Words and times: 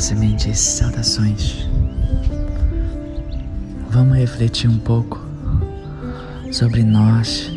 Sementes, 0.00 0.58
saudações. 0.58 1.66
Vamos 3.90 4.16
refletir 4.18 4.68
um 4.68 4.78
pouco 4.78 5.18
sobre 6.52 6.84
nós, 6.84 7.50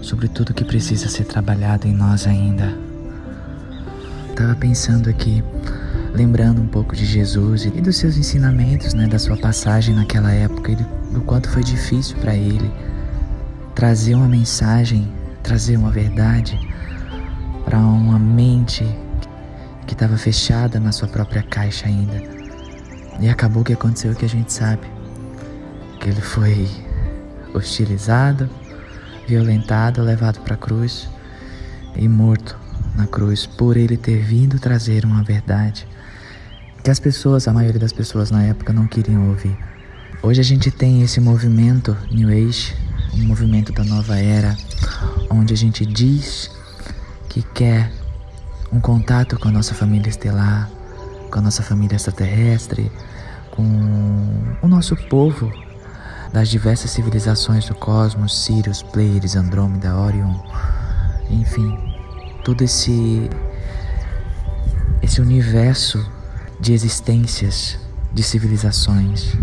sobre 0.00 0.26
tudo 0.26 0.54
que 0.54 0.64
precisa 0.64 1.06
ser 1.08 1.24
trabalhado 1.24 1.86
em 1.86 1.92
nós 1.92 2.26
ainda. 2.26 2.76
Tava 4.34 4.56
pensando 4.56 5.10
aqui, 5.10 5.44
lembrando 6.14 6.62
um 6.62 6.66
pouco 6.66 6.96
de 6.96 7.04
Jesus 7.04 7.66
e 7.66 7.70
dos 7.70 7.96
seus 7.96 8.16
ensinamentos, 8.16 8.94
né, 8.94 9.06
da 9.06 9.18
sua 9.18 9.36
passagem 9.36 9.94
naquela 9.94 10.32
época 10.32 10.72
e 10.72 10.76
do, 10.76 10.84
do 11.12 11.20
quanto 11.20 11.48
foi 11.50 11.62
difícil 11.62 12.16
para 12.16 12.34
ele 12.34 12.70
trazer 13.74 14.14
uma 14.14 14.28
mensagem, 14.28 15.12
trazer 15.42 15.76
uma 15.76 15.90
verdade 15.90 16.58
para 17.64 17.78
uma 17.78 18.18
mente 18.18 18.84
que 19.90 19.94
estava 19.94 20.16
fechada 20.16 20.78
na 20.78 20.92
sua 20.92 21.08
própria 21.08 21.42
caixa 21.42 21.88
ainda. 21.88 22.22
E 23.18 23.28
acabou 23.28 23.64
que 23.64 23.72
aconteceu 23.72 24.12
o 24.12 24.14
que 24.14 24.24
a 24.24 24.28
gente 24.28 24.52
sabe. 24.52 24.86
Que 25.98 26.10
ele 26.10 26.20
foi 26.20 26.70
hostilizado, 27.52 28.48
violentado, 29.26 30.00
levado 30.00 30.38
para 30.42 30.54
a 30.54 30.56
cruz 30.56 31.08
e 31.96 32.06
morto 32.06 32.56
na 32.94 33.08
cruz 33.08 33.46
por 33.46 33.76
ele 33.76 33.96
ter 33.96 34.22
vindo 34.22 34.60
trazer 34.60 35.04
uma 35.04 35.24
verdade 35.24 35.88
que 36.84 36.90
as 36.90 37.00
pessoas, 37.00 37.48
a 37.48 37.52
maioria 37.52 37.80
das 37.80 37.92
pessoas 37.92 38.30
na 38.30 38.44
época 38.44 38.72
não 38.72 38.86
queriam 38.86 39.28
ouvir. 39.28 39.58
Hoje 40.22 40.40
a 40.40 40.44
gente 40.44 40.70
tem 40.70 41.02
esse 41.02 41.20
movimento 41.20 41.96
New 42.12 42.28
Age, 42.28 42.76
um 43.12 43.24
movimento 43.24 43.72
da 43.72 43.82
nova 43.82 44.16
era, 44.16 44.56
onde 45.28 45.52
a 45.52 45.56
gente 45.56 45.84
diz 45.84 46.48
que 47.28 47.42
quer 47.42 47.90
um 48.72 48.80
contato 48.80 49.38
com 49.38 49.48
a 49.48 49.50
nossa 49.50 49.74
família 49.74 50.08
estelar, 50.08 50.70
com 51.30 51.38
a 51.38 51.42
nossa 51.42 51.62
família 51.62 51.96
extraterrestre, 51.96 52.90
com 53.50 53.62
o 54.62 54.68
nosso 54.68 54.96
povo 55.08 55.52
das 56.32 56.48
diversas 56.48 56.92
civilizações 56.92 57.66
do 57.66 57.74
cosmos, 57.74 58.44
Sirius, 58.44 58.82
Pleiades, 58.82 59.34
Andrômeda, 59.34 59.96
Orion, 59.96 60.34
enfim, 61.28 61.76
todo 62.44 62.62
esse 62.62 63.28
esse 65.02 65.20
universo 65.20 66.06
de 66.60 66.72
existências, 66.72 67.78
de 68.12 68.22
civilizações. 68.22 69.34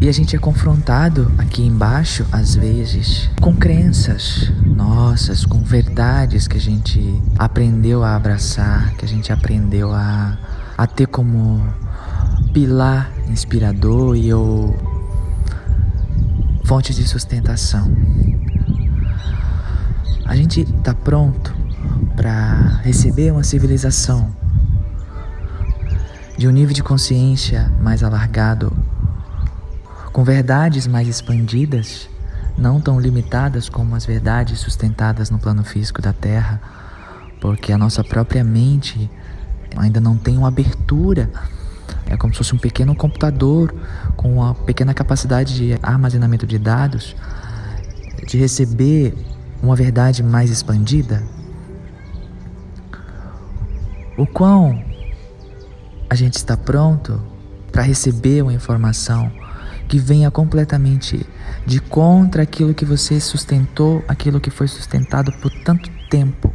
E 0.00 0.08
a 0.08 0.12
gente 0.12 0.36
é 0.36 0.38
confrontado 0.38 1.32
aqui 1.38 1.62
embaixo, 1.62 2.26
às 2.30 2.54
vezes, 2.54 3.30
com 3.40 3.54
crenças 3.54 4.52
nossas, 4.78 5.44
com 5.44 5.58
verdades 5.58 6.46
que 6.46 6.56
a 6.56 6.60
gente 6.60 7.20
aprendeu 7.36 8.04
a 8.04 8.14
abraçar, 8.14 8.94
que 8.94 9.04
a 9.04 9.08
gente 9.08 9.32
aprendeu 9.32 9.92
a, 9.92 10.38
a 10.76 10.86
ter 10.86 11.08
como 11.08 11.60
pilar 12.52 13.12
inspirador 13.28 14.16
e 14.16 14.32
ou 14.32 14.76
fonte 16.64 16.94
de 16.94 17.06
sustentação. 17.08 17.90
A 20.24 20.36
gente 20.36 20.60
está 20.60 20.94
pronto 20.94 21.52
para 22.14 22.80
receber 22.84 23.32
uma 23.32 23.42
civilização 23.42 24.30
de 26.36 26.46
um 26.46 26.52
nível 26.52 26.72
de 26.72 26.84
consciência 26.84 27.72
mais 27.82 28.04
alargado 28.04 28.72
com 30.12 30.22
verdades 30.22 30.86
mais 30.86 31.08
expandidas, 31.08 32.08
não 32.58 32.80
tão 32.80 32.98
limitadas 32.98 33.68
como 33.68 33.94
as 33.94 34.04
verdades 34.04 34.58
sustentadas 34.58 35.30
no 35.30 35.38
plano 35.38 35.64
físico 35.64 36.02
da 36.02 36.12
Terra, 36.12 36.60
porque 37.40 37.72
a 37.72 37.78
nossa 37.78 38.02
própria 38.02 38.42
mente 38.42 39.08
ainda 39.76 40.00
não 40.00 40.16
tem 40.16 40.36
uma 40.36 40.48
abertura. 40.48 41.30
É 42.06 42.16
como 42.16 42.32
se 42.32 42.38
fosse 42.38 42.54
um 42.54 42.58
pequeno 42.58 42.94
computador 42.94 43.72
com 44.16 44.34
uma 44.34 44.54
pequena 44.54 44.92
capacidade 44.92 45.54
de 45.54 45.78
armazenamento 45.80 46.46
de 46.46 46.58
dados, 46.58 47.14
de 48.26 48.36
receber 48.36 49.14
uma 49.62 49.76
verdade 49.76 50.22
mais 50.22 50.50
expandida. 50.50 51.22
O 54.16 54.26
quão 54.26 54.82
a 56.10 56.14
gente 56.16 56.34
está 56.34 56.56
pronto 56.56 57.22
para 57.70 57.82
receber 57.82 58.42
uma 58.42 58.52
informação 58.52 59.30
que 59.88 59.98
venha 59.98 60.30
completamente 60.30 61.26
de 61.66 61.80
contra 61.80 62.42
aquilo 62.42 62.74
que 62.74 62.84
você 62.84 63.18
sustentou, 63.18 64.04
aquilo 64.06 64.38
que 64.38 64.50
foi 64.50 64.68
sustentado 64.68 65.32
por 65.40 65.50
tanto 65.64 65.90
tempo 66.10 66.52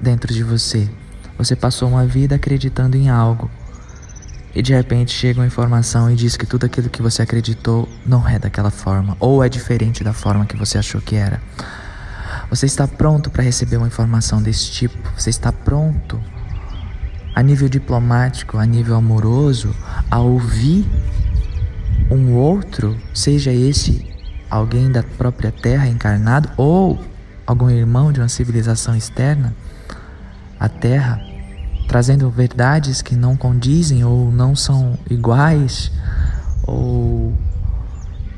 dentro 0.00 0.32
de 0.32 0.42
você. 0.42 0.88
Você 1.36 1.54
passou 1.54 1.88
uma 1.88 2.06
vida 2.06 2.36
acreditando 2.36 2.96
em 2.96 3.10
algo 3.10 3.50
e 4.54 4.62
de 4.62 4.74
repente 4.74 5.12
chega 5.12 5.40
uma 5.40 5.46
informação 5.46 6.10
e 6.10 6.16
diz 6.16 6.36
que 6.36 6.46
tudo 6.46 6.66
aquilo 6.66 6.88
que 6.88 7.02
você 7.02 7.22
acreditou 7.22 7.88
não 8.04 8.26
é 8.26 8.38
daquela 8.38 8.70
forma 8.70 9.16
ou 9.20 9.44
é 9.44 9.48
diferente 9.48 10.02
da 10.02 10.12
forma 10.12 10.46
que 10.46 10.56
você 10.56 10.78
achou 10.78 11.00
que 11.00 11.16
era. 11.16 11.40
Você 12.48 12.66
está 12.66 12.88
pronto 12.88 13.30
para 13.30 13.44
receber 13.44 13.76
uma 13.76 13.86
informação 13.86 14.42
desse 14.42 14.70
tipo? 14.70 14.96
Você 15.16 15.30
está 15.30 15.52
pronto 15.52 16.20
a 17.34 17.42
nível 17.42 17.68
diplomático, 17.68 18.58
a 18.58 18.66
nível 18.66 18.96
amoroso, 18.96 19.74
a 20.10 20.18
ouvir 20.18 20.84
um 22.10 22.34
outro, 22.34 22.96
seja 23.14 23.52
esse 23.52 24.06
alguém 24.50 24.90
da 24.90 25.02
própria 25.02 25.52
terra 25.52 25.86
encarnado 25.86 26.50
ou 26.56 27.00
algum 27.46 27.70
irmão 27.70 28.12
de 28.12 28.20
uma 28.20 28.28
civilização 28.28 28.96
externa 28.96 29.54
à 30.58 30.68
terra, 30.68 31.20
trazendo 31.86 32.28
verdades 32.30 33.00
que 33.00 33.14
não 33.14 33.36
condizem 33.36 34.04
ou 34.04 34.32
não 34.32 34.56
são 34.56 34.98
iguais 35.08 35.92
ou 36.66 37.32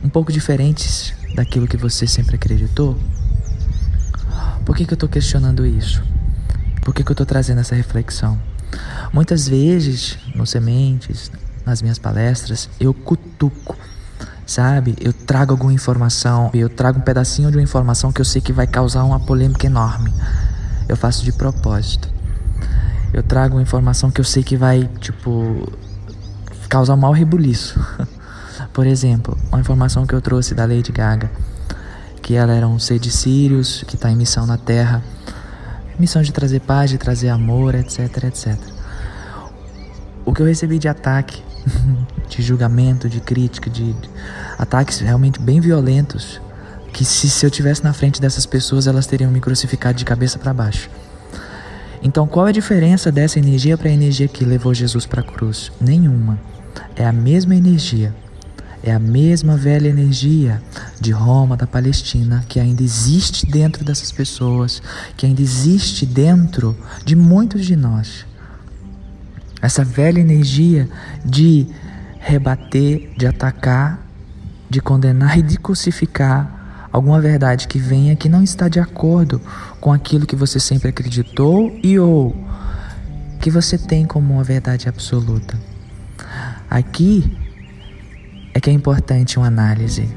um 0.05 0.09
pouco 0.09 0.33
diferentes 0.33 1.15
daquilo 1.35 1.67
que 1.67 1.77
você 1.77 2.07
sempre 2.07 2.37
acreditou? 2.37 2.99
Por 4.65 4.77
que, 4.77 4.85
que 4.85 4.93
eu 4.93 4.97
estou 4.97 5.09
questionando 5.09 5.67
isso? 5.67 6.03
Por 6.83 6.95
que, 6.95 7.03
que 7.03 7.11
eu 7.11 7.15
estou 7.15 7.27
trazendo 7.27 7.61
essa 7.61 7.75
reflexão? 7.75 8.39
Muitas 9.13 9.49
vezes, 9.49 10.19
no 10.35 10.47
Sementes, 10.47 11.31
nas 11.65 11.83
minhas 11.83 11.99
palestras, 11.99 12.69
eu 12.81 12.93
cutuco, 12.93 13.77
sabe? 14.47 14.97
Eu 15.01 15.13
trago 15.13 15.53
alguma 15.53 15.73
informação, 15.73 16.51
eu 16.55 16.69
trago 16.69 16.99
um 16.99 17.03
pedacinho 17.03 17.51
de 17.51 17.57
uma 17.57 17.63
informação 17.63 18.13
que 18.13 18.21
eu 18.21 18.25
sei 18.25 18.41
que 18.41 18.53
vai 18.53 18.67
causar 18.67 19.05
uma 19.05 19.21
polêmica 19.21 19.67
enorme. 19.67 20.13
Eu 20.89 20.97
faço 20.97 21.25
de 21.25 21.33
propósito. 21.33 22.09
Eu 23.13 23.23
trago 23.23 23.57
uma 23.57 23.63
informação 23.63 24.11
que 24.11 24.21
eu 24.21 24.25
sei 24.25 24.43
que 24.43 24.57
vai, 24.57 24.89
tipo, 25.01 25.71
causar 26.69 26.95
um 26.95 26.99
mau 26.99 27.13
rebuliço. 27.13 27.79
Por 28.73 28.87
exemplo, 28.87 29.37
uma 29.51 29.61
informação 29.61 30.07
que 30.07 30.15
eu 30.15 30.21
trouxe 30.21 30.55
da 30.55 30.65
Lady 30.65 30.91
Gaga, 30.91 31.31
que 32.23 32.35
ela 32.35 32.55
era 32.55 32.67
um 32.67 32.79
ser 32.79 32.99
de 32.99 33.11
Sirius, 33.11 33.85
que 33.87 33.97
está 33.97 34.11
em 34.11 34.17
missão 34.17 34.47
na 34.47 34.57
Terra, 34.57 35.03
missão 35.99 36.23
de 36.23 36.33
trazer 36.33 36.61
paz, 36.61 36.91
de 36.91 36.97
trazer 36.97 37.29
amor, 37.29 37.75
etc, 37.75 38.25
etc. 38.25 38.59
O 40.25 40.33
que 40.33 40.41
eu 40.41 40.47
recebi 40.47 40.79
de 40.79 40.89
ataque 40.89 41.43
de 42.29 42.43
julgamento, 42.43 43.09
de 43.09 43.21
crítica, 43.21 43.69
de, 43.69 43.95
ataques 44.59 45.01
realmente 45.01 45.41
bem 45.41 45.61
violentos, 45.61 46.41
que 46.93 47.05
se, 47.05 47.29
se 47.29 47.45
eu 47.45 47.51
tivesse 47.51 47.83
na 47.83 47.93
frente 47.93 48.21
dessas 48.21 48.47
pessoas, 48.47 48.87
elas 48.87 49.07
teriam 49.07 49.31
me 49.31 49.41
crucificado 49.41 49.99
de 49.99 50.05
cabeça 50.05 50.39
para 50.39 50.53
baixo. 50.53 50.91
Então, 52.03 52.27
qual 52.27 52.47
é 52.47 52.51
a 52.51 52.53
diferença 52.53 53.13
dessa 53.13 53.39
energia 53.39 53.79
para 53.79 53.89
a 53.89 53.93
energia 53.93 54.27
que 54.27 54.45
levou 54.45 54.75
Jesus 54.75 55.07
para 55.07 55.21
a 55.21 55.25
cruz? 55.25 55.71
Nenhuma. 55.81 56.39
É 56.97 57.07
a 57.07 57.13
mesma 57.13 57.55
energia. 57.55 58.13
É 58.83 58.93
a 58.93 58.99
mesma 58.99 59.57
velha 59.57 59.89
energia 59.89 60.61
de 61.01 61.13
Roma, 61.13 61.57
da 61.57 61.69
Palestina, 61.69 62.45
que 62.49 62.59
ainda 62.59 62.83
existe 62.83 63.47
dentro 63.47 63.85
dessas 63.85 64.11
pessoas, 64.11 64.83
que 65.17 65.25
ainda 65.25 65.41
existe 65.41 66.05
dentro 66.05 66.77
de 67.05 67.15
muitos 67.15 67.65
de 67.65 67.77
nós. 67.77 68.27
Essa 69.63 69.85
velha 69.85 70.19
energia 70.19 70.89
de 71.25 71.69
rebater, 72.19 73.13
de 73.17 73.29
atacar, 73.29 74.05
de 74.69 74.81
condenar 74.81 75.39
e 75.39 75.43
de 75.43 75.57
crucificar 75.57 76.89
alguma 76.93 77.21
verdade 77.21 77.69
que 77.69 77.79
venha 77.79 78.17
que 78.17 78.29
não 78.29 78.43
está 78.43 78.69
de 78.69 78.81
acordo 78.81 79.41
com 79.81 79.93
aquilo 79.93 80.27
que 80.27 80.35
você 80.35 80.59
sempre 80.59 80.89
acreditou 80.89 81.79
e 81.81 81.97
ou 81.99 82.37
que 83.41 83.51
você 83.51 83.79
tem 83.79 84.05
como 84.05 84.35
uma 84.35 84.45
verdade 84.45 84.89
absoluta. 84.89 85.57
Aqui 86.69 87.39
é 88.53 88.61
que 88.61 88.69
é 88.69 88.73
importante 88.73 89.39
uma 89.39 89.47
análise. 89.47 90.09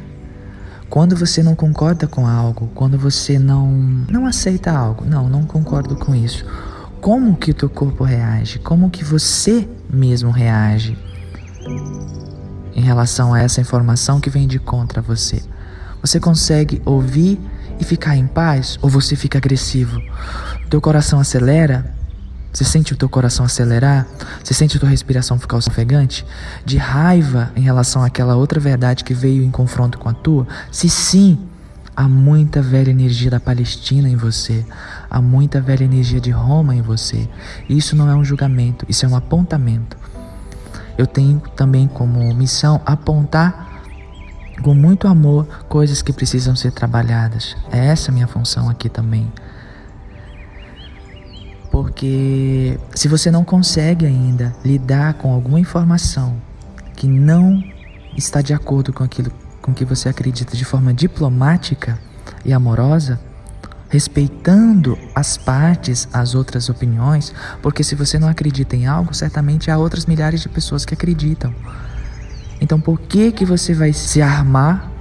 Quando 0.90 1.16
você 1.16 1.44
não 1.44 1.56
concorda 1.56 2.08
com 2.08 2.26
algo, 2.26 2.70
quando 2.74 2.98
você 2.98 3.38
não 3.38 3.72
não 4.10 4.26
aceita 4.26 4.72
algo, 4.72 5.06
não, 5.06 5.30
não 5.30 5.44
concordo 5.44 5.96
com 5.96 6.16
isso 6.16 6.46
como 7.06 7.36
que 7.38 7.52
o 7.52 7.54
teu 7.54 7.70
corpo 7.70 8.04
reage, 8.04 8.58
como 8.58 8.90
que 8.90 9.04
você 9.04 9.70
mesmo 9.88 10.32
reage 10.32 10.98
em 12.76 12.82
relação 12.82 13.32
a 13.32 13.40
essa 13.40 13.62
informação 13.62 14.20
que 14.20 14.28
vem 14.28 14.48
de 14.48 14.58
contra 14.58 15.04
você. 15.04 15.40
Você 16.02 16.20
consegue 16.20 16.82
ouvir 16.84 17.40
e 17.80 17.84
ficar 17.84 18.16
em 18.16 18.26
paz 18.26 18.80
ou 18.82 18.90
você 18.90 19.16
fica 19.16 19.38
agressivo? 19.38 20.02
Teu 20.68 20.82
coração 20.82 21.20
acelera? 21.20 21.94
Você 22.52 22.64
sente 22.64 22.94
o 22.94 22.98
teu 22.98 23.08
coração 23.08 23.46
acelerar? 23.46 24.08
Você 24.44 24.56
sente 24.56 24.78
a 24.78 24.80
tua 24.80 24.90
respiração 24.90 25.38
ficar 25.38 25.58
ofegante? 25.58 26.26
De 26.66 26.78
raiva 26.78 27.52
em 27.56 27.62
relação 27.62 28.04
àquela 28.04 28.36
outra 28.36 28.60
verdade 28.60 29.04
que 29.04 29.14
veio 29.14 29.44
em 29.44 29.52
confronto 29.52 30.00
com 30.00 30.10
a 30.10 30.14
tua? 30.14 30.48
Se 30.72 30.90
sim, 30.90 31.38
há 31.96 32.08
muita 32.10 32.62
velha 32.62 32.92
energia 32.92 33.32
da 33.32 33.40
Palestina 33.40 34.10
em 34.10 34.16
você. 34.16 34.66
Há 35.10 35.22
muita 35.22 35.62
velha 35.62 35.84
energia 35.84 36.20
de 36.20 36.32
Roma 36.32 36.76
em 36.76 36.82
você. 36.82 37.30
Isso 37.70 37.96
não 37.96 38.10
é 38.10 38.16
um 38.16 38.24
julgamento, 38.24 38.86
isso 38.90 39.06
é 39.06 39.10
um 39.10 39.16
apontamento. 39.16 39.98
Eu 40.98 41.08
tenho 41.08 41.42
também 41.56 41.88
como 41.88 42.34
missão 42.34 42.82
apontar 42.86 43.84
com 44.62 44.74
muito 44.74 45.08
amor 45.08 45.46
coisas 45.68 46.02
que 46.02 46.14
precisam 46.14 46.56
ser 46.56 46.72
trabalhadas. 46.72 47.56
É 47.72 47.88
essa 47.88 48.12
minha 48.12 48.28
função 48.28 48.70
aqui 48.70 48.90
também. 48.90 49.32
Porque 51.70 52.80
se 52.94 53.08
você 53.08 53.30
não 53.30 53.44
consegue 53.44 54.06
ainda 54.06 54.56
lidar 54.64 55.16
com 55.16 55.34
alguma 55.34 55.60
informação 55.60 56.38
que 56.96 57.08
não 57.08 57.62
está 58.16 58.42
de 58.42 58.54
acordo 58.54 58.94
com 58.94 59.04
aquilo 59.04 59.30
com 59.66 59.74
que 59.74 59.84
você 59.84 60.08
acredita 60.08 60.56
de 60.56 60.64
forma 60.64 60.94
diplomática 60.94 61.98
e 62.46 62.54
amorosa, 62.54 63.20
respeitando 63.90 64.96
as 65.16 65.38
partes, 65.38 66.08
as 66.14 66.36
outras 66.36 66.70
opiniões, 66.70 67.34
porque 67.64 67.84
se 67.84 67.96
você 67.96 68.20
não 68.20 68.28
acredita 68.28 68.76
em 68.76 68.86
algo, 68.86 69.12
certamente 69.16 69.72
há 69.72 69.78
outras 69.80 70.06
milhares 70.06 70.42
de 70.42 70.50
pessoas 70.50 70.86
que 70.86 70.94
acreditam. 70.94 71.52
Então, 72.62 72.80
por 72.80 73.00
que 73.02 73.32
que 73.32 73.44
você 73.44 73.74
vai 73.74 73.92
se 73.92 74.22
armar 74.22 74.92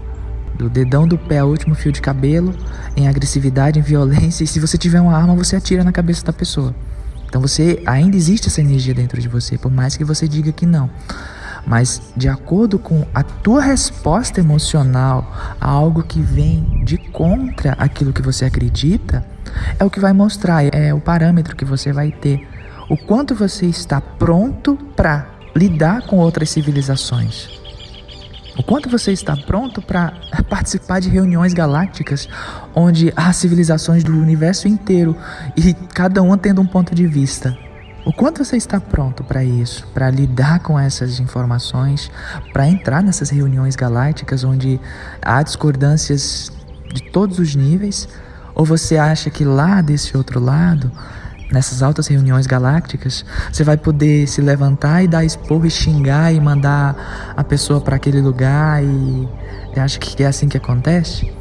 do 0.54 0.70
dedão 0.70 1.06
do 1.06 1.18
pé 1.18 1.40
ao 1.40 1.50
último 1.50 1.74
fio 1.74 1.92
de 1.92 2.00
cabelo, 2.00 2.54
em 2.96 3.06
agressividade, 3.06 3.78
em 3.78 3.82
violência, 3.82 4.44
e 4.44 4.46
se 4.46 4.58
você 4.58 4.78
tiver 4.78 5.00
uma 5.00 5.14
arma, 5.14 5.34
você 5.34 5.56
atira 5.56 5.84
na 5.84 5.92
cabeça 5.92 6.24
da 6.24 6.32
pessoa. 6.32 6.74
Então 7.26 7.38
você 7.38 7.82
ainda 7.84 8.16
existe 8.16 8.48
essa 8.48 8.62
energia 8.62 8.94
dentro 8.94 9.20
de 9.20 9.28
você, 9.28 9.58
por 9.58 9.70
mais 9.70 9.94
que 9.94 10.04
você 10.04 10.26
diga 10.26 10.52
que 10.52 10.64
não. 10.64 10.88
Mas 11.66 12.12
de 12.16 12.28
acordo 12.28 12.78
com 12.78 13.06
a 13.14 13.22
tua 13.22 13.62
resposta 13.62 14.40
emocional 14.40 15.32
a 15.60 15.68
algo 15.68 16.02
que 16.02 16.20
vem 16.20 16.84
de 16.84 16.98
contra 16.98 17.72
aquilo 17.72 18.12
que 18.12 18.22
você 18.22 18.44
acredita, 18.44 19.24
é 19.78 19.84
o 19.84 19.90
que 19.90 20.00
vai 20.00 20.12
mostrar, 20.12 20.64
é 20.74 20.92
o 20.92 21.00
parâmetro 21.00 21.56
que 21.56 21.64
você 21.64 21.92
vai 21.92 22.10
ter. 22.10 22.46
O 22.88 22.96
quanto 22.96 23.34
você 23.34 23.66
está 23.66 24.00
pronto 24.00 24.76
para 24.94 25.26
lidar 25.56 26.02
com 26.06 26.18
outras 26.18 26.50
civilizações. 26.50 27.48
O 28.56 28.62
quanto 28.62 28.88
você 28.88 29.12
está 29.12 29.36
pronto 29.36 29.82
para 29.82 30.12
participar 30.48 31.00
de 31.00 31.08
reuniões 31.08 31.52
galácticas 31.52 32.28
onde 32.74 33.12
há 33.16 33.32
civilizações 33.32 34.04
do 34.04 34.12
universo 34.12 34.68
inteiro 34.68 35.16
e 35.56 35.74
cada 35.74 36.22
uma 36.22 36.38
tendo 36.38 36.60
um 36.60 36.66
ponto 36.66 36.94
de 36.94 37.06
vista? 37.06 37.56
O 38.04 38.12
quanto 38.12 38.44
você 38.44 38.58
está 38.58 38.78
pronto 38.78 39.24
para 39.24 39.42
isso, 39.42 39.86
para 39.94 40.10
lidar 40.10 40.60
com 40.60 40.78
essas 40.78 41.18
informações, 41.20 42.10
para 42.52 42.68
entrar 42.68 43.02
nessas 43.02 43.30
reuniões 43.30 43.74
galácticas 43.76 44.44
onde 44.44 44.78
há 45.22 45.42
discordâncias 45.42 46.52
de 46.92 47.02
todos 47.10 47.38
os 47.38 47.54
níveis? 47.54 48.06
Ou 48.54 48.64
você 48.64 48.98
acha 48.98 49.30
que 49.30 49.42
lá 49.42 49.80
desse 49.80 50.16
outro 50.16 50.38
lado 50.38 50.92
nessas 51.50 51.82
altas 51.82 52.08
reuniões 52.08 52.46
galácticas, 52.46 53.24
você 53.52 53.62
vai 53.62 53.76
poder 53.76 54.26
se 54.26 54.40
levantar 54.40 55.04
e 55.04 55.08
dar 55.08 55.24
esporro 55.24 55.66
e 55.66 55.70
xingar 55.70 56.34
e 56.34 56.40
mandar 56.40 57.32
a 57.36 57.44
pessoa 57.44 57.80
para 57.80 57.96
aquele 57.96 58.20
lugar 58.20 58.82
e 58.82 59.28
acha 59.76 59.98
que 59.98 60.22
é 60.22 60.26
assim 60.26 60.48
que 60.48 60.56
acontece? 60.56 61.32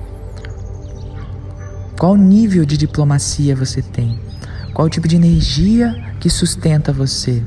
Qual 1.97 2.15
nível 2.15 2.63
de 2.63 2.77
diplomacia 2.77 3.55
você 3.55 3.81
tem? 3.81 4.19
Qual 4.73 4.89
tipo 4.89 5.07
de 5.07 5.15
energia 5.15 5.95
que 6.19 6.29
sustenta 6.29 6.91
você? 6.91 7.43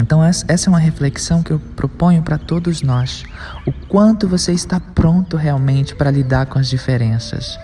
Então, 0.00 0.22
essa 0.22 0.46
é 0.48 0.68
uma 0.68 0.78
reflexão 0.78 1.42
que 1.42 1.50
eu 1.50 1.58
proponho 1.58 2.22
para 2.22 2.38
todos 2.38 2.82
nós. 2.82 3.24
O 3.66 3.72
quanto 3.72 4.28
você 4.28 4.52
está 4.52 4.78
pronto 4.78 5.36
realmente 5.36 5.94
para 5.94 6.10
lidar 6.10 6.46
com 6.46 6.58
as 6.58 6.68
diferenças 6.68 7.58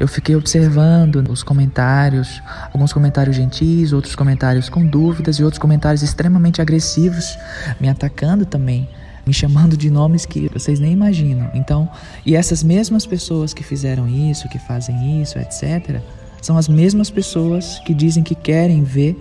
eu 0.00 0.08
fiquei 0.08 0.34
observando 0.34 1.30
os 1.30 1.42
comentários, 1.42 2.42
alguns 2.72 2.90
comentários 2.90 3.36
gentis, 3.36 3.92
outros 3.92 4.16
comentários 4.16 4.70
com 4.70 4.84
dúvidas 4.84 5.36
e 5.36 5.44
outros 5.44 5.58
comentários 5.58 6.02
extremamente 6.02 6.62
agressivos, 6.62 7.38
me 7.78 7.86
atacando 7.86 8.46
também, 8.46 8.88
me 9.26 9.34
chamando 9.34 9.76
de 9.76 9.90
nomes 9.90 10.24
que 10.24 10.48
vocês 10.48 10.80
nem 10.80 10.90
imaginam. 10.90 11.50
Então, 11.52 11.86
e 12.24 12.34
essas 12.34 12.62
mesmas 12.62 13.04
pessoas 13.04 13.52
que 13.52 13.62
fizeram 13.62 14.08
isso, 14.08 14.48
que 14.48 14.58
fazem 14.58 15.20
isso, 15.20 15.38
etc., 15.38 16.00
são 16.40 16.56
as 16.56 16.68
mesmas 16.68 17.10
pessoas 17.10 17.78
que 17.80 17.94
dizem 17.94 18.22
que 18.22 18.34
querem 18.34 18.82
ver 18.82 19.16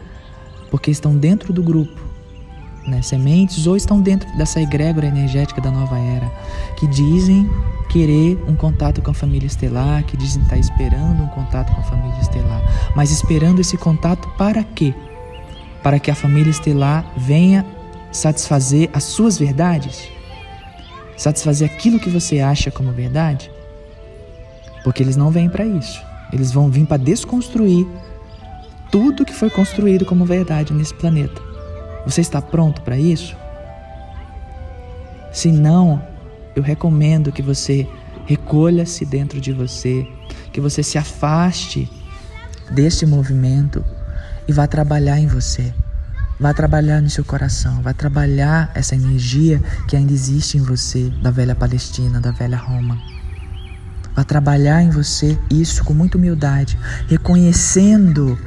porque 0.69 0.91
estão 0.91 1.15
dentro 1.15 1.51
do 1.51 1.63
grupo 1.63 2.09
né, 2.89 3.01
sementes 3.01 3.67
ou 3.67 3.77
estão 3.77 4.01
dentro 4.01 4.29
dessa 4.37 4.59
egrégora 4.61 5.07
energética 5.07 5.61
da 5.61 5.71
nova 5.71 5.97
era, 5.97 6.31
que 6.77 6.87
dizem 6.87 7.49
querer 7.89 8.37
um 8.47 8.55
contato 8.55 9.01
com 9.01 9.11
a 9.11 9.13
família 9.13 9.47
estelar, 9.47 10.03
que 10.03 10.17
dizem 10.17 10.41
estar 10.41 10.57
esperando 10.57 11.23
um 11.23 11.27
contato 11.27 11.73
com 11.73 11.79
a 11.79 11.83
família 11.83 12.19
estelar, 12.19 12.91
mas 12.95 13.11
esperando 13.11 13.59
esse 13.59 13.77
contato 13.77 14.27
para 14.37 14.63
quê? 14.63 14.93
Para 15.83 15.99
que 15.99 16.11
a 16.11 16.15
família 16.15 16.49
estelar 16.49 17.05
venha 17.15 17.65
satisfazer 18.11 18.89
as 18.93 19.03
suas 19.03 19.37
verdades? 19.37 20.09
Satisfazer 21.15 21.69
aquilo 21.69 21.99
que 21.99 22.09
você 22.09 22.39
acha 22.39 22.71
como 22.71 22.91
verdade? 22.91 23.51
Porque 24.83 25.03
eles 25.03 25.15
não 25.15 25.29
vêm 25.29 25.49
para 25.49 25.65
isso. 25.65 26.08
Eles 26.31 26.51
vão 26.51 26.69
vir 26.69 26.85
para 26.85 26.97
desconstruir 26.97 27.87
tudo 28.91 29.25
que 29.25 29.33
foi 29.33 29.49
construído 29.49 30.05
como 30.05 30.25
verdade 30.25 30.73
nesse 30.73 30.93
planeta. 30.93 31.41
Você 32.05 32.21
está 32.21 32.41
pronto 32.41 32.81
para 32.81 32.97
isso? 32.97 33.35
Se 35.31 35.51
não, 35.51 36.01
eu 36.55 36.63
recomendo 36.63 37.31
que 37.31 37.41
você 37.41 37.87
recolha-se 38.25 39.05
dentro 39.05 39.39
de 39.39 39.51
você, 39.51 40.07
que 40.51 40.61
você 40.61 40.83
se 40.83 40.97
afaste 40.97 41.89
desse 42.71 43.05
movimento 43.05 43.83
e 44.47 44.53
vá 44.53 44.67
trabalhar 44.67 45.19
em 45.19 45.27
você. 45.27 45.73
Vá 46.39 46.53
trabalhar 46.53 47.01
no 47.01 47.09
seu 47.09 47.25
coração, 47.25 47.81
vá 47.81 47.93
trabalhar 47.93 48.71
essa 48.73 48.95
energia 48.95 49.61
que 49.87 49.95
ainda 49.97 50.13
existe 50.13 50.57
em 50.57 50.61
você, 50.61 51.09
da 51.21 51.29
velha 51.29 51.53
Palestina, 51.53 52.21
da 52.21 52.31
velha 52.31 52.57
Roma. 52.57 52.97
Vá 54.15 54.23
trabalhar 54.23 54.81
em 54.81 54.89
você 54.89 55.37
isso 55.49 55.83
com 55.83 55.93
muita 55.93 56.17
humildade, 56.17 56.77
reconhecendo 57.07 58.37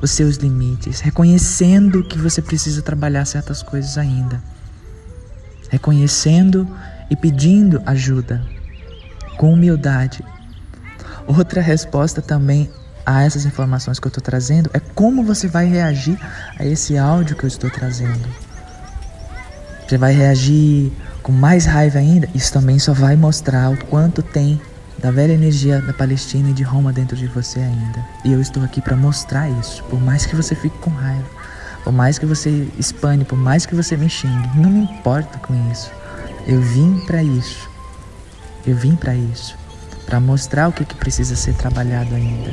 os 0.00 0.10
seus 0.10 0.36
limites, 0.36 1.00
reconhecendo 1.00 2.04
que 2.04 2.18
você 2.18 2.40
precisa 2.40 2.82
trabalhar 2.82 3.24
certas 3.24 3.62
coisas 3.62 3.98
ainda, 3.98 4.42
reconhecendo 5.70 6.68
e 7.10 7.16
pedindo 7.16 7.82
ajuda 7.84 8.44
com 9.36 9.52
humildade. 9.52 10.22
Outra 11.26 11.60
resposta 11.60 12.22
também 12.22 12.70
a 13.04 13.22
essas 13.22 13.44
informações 13.46 13.98
que 13.98 14.06
eu 14.06 14.10
estou 14.10 14.22
trazendo 14.22 14.70
é 14.74 14.80
como 14.80 15.24
você 15.24 15.48
vai 15.48 15.66
reagir 15.66 16.18
a 16.58 16.64
esse 16.64 16.98
áudio 16.98 17.36
que 17.36 17.44
eu 17.44 17.48
estou 17.48 17.70
trazendo. 17.70 18.28
Você 19.86 19.96
vai 19.96 20.12
reagir 20.12 20.92
com 21.22 21.32
mais 21.32 21.64
raiva 21.64 21.98
ainda? 21.98 22.28
Isso 22.34 22.52
também 22.52 22.78
só 22.78 22.92
vai 22.92 23.16
mostrar 23.16 23.70
o 23.70 23.76
quanto 23.86 24.22
tem 24.22 24.60
da 24.98 25.10
velha 25.10 25.32
energia 25.32 25.80
da 25.80 25.92
Palestina 25.92 26.50
e 26.50 26.52
de 26.52 26.62
Roma 26.62 26.92
dentro 26.92 27.16
de 27.16 27.26
você 27.26 27.60
ainda. 27.60 28.04
E 28.24 28.32
eu 28.32 28.40
estou 28.40 28.62
aqui 28.62 28.80
para 28.80 28.96
mostrar 28.96 29.48
isso. 29.48 29.82
Por 29.84 30.00
mais 30.00 30.26
que 30.26 30.34
você 30.34 30.54
fique 30.54 30.76
com 30.78 30.90
raiva, 30.90 31.28
por 31.84 31.92
mais 31.92 32.18
que 32.18 32.26
você 32.26 32.68
espane, 32.78 33.24
por 33.24 33.38
mais 33.38 33.64
que 33.64 33.74
você 33.74 33.96
me 33.96 34.08
xingue, 34.08 34.58
não 34.58 34.70
me 34.70 34.80
importa 34.80 35.38
com 35.38 35.54
isso. 35.70 35.90
Eu 36.46 36.60
vim 36.60 36.98
para 37.06 37.22
isso. 37.22 37.68
Eu 38.66 38.76
vim 38.76 38.96
para 38.96 39.14
isso, 39.14 39.56
para 40.04 40.20
mostrar 40.20 40.68
o 40.68 40.72
que, 40.72 40.84
que 40.84 40.94
precisa 40.94 41.34
ser 41.36 41.54
trabalhado 41.54 42.14
ainda. 42.14 42.52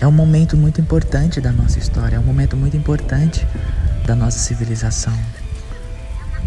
É 0.00 0.06
um 0.06 0.12
momento 0.12 0.56
muito 0.56 0.80
importante 0.80 1.40
da 1.40 1.52
nossa 1.52 1.78
história, 1.78 2.16
é 2.16 2.18
um 2.18 2.24
momento 2.24 2.56
muito 2.56 2.76
importante 2.76 3.46
da 4.06 4.16
nossa 4.16 4.38
civilização. 4.38 5.12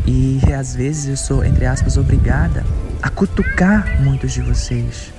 E 0.07 0.39
às 0.53 0.75
vezes 0.75 1.07
eu 1.07 1.17
sou, 1.17 1.43
entre 1.43 1.65
aspas, 1.65 1.97
obrigada 1.97 2.63
a 3.01 3.09
cutucar 3.09 4.01
muitos 4.01 4.31
de 4.31 4.41
vocês, 4.41 5.12